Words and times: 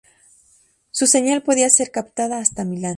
Su 0.89 1.05
señal 1.05 1.43
podía 1.43 1.69
ser 1.69 1.91
captada 1.91 2.39
hasta 2.39 2.65
Milán. 2.65 2.89